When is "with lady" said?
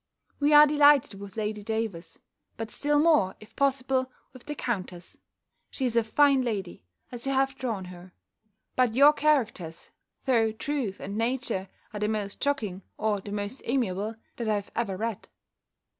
1.19-1.61